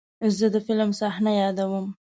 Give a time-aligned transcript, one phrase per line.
[0.37, 1.85] زه د فلم صحنه یادوم.